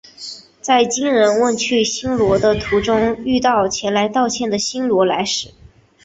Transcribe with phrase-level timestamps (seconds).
[0.61, 5.51] 在金仁问去新罗的途中遇到前来道歉的新罗来使。